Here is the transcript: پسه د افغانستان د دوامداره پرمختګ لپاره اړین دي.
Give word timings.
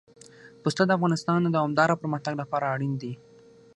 پسه 0.61 0.81
د 0.87 0.91
افغانستان 0.97 1.39
د 1.41 1.47
دوامداره 1.55 1.99
پرمختګ 2.01 2.33
لپاره 2.41 2.71
اړین 2.73 2.93
دي. 3.01 3.13